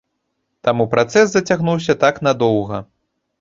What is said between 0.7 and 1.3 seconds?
працэс